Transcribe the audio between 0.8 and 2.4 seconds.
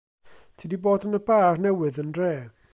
bod yn y bar newydd yn dre?